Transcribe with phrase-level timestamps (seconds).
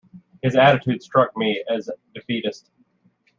[0.41, 2.71] His attitude struck me as defeatist.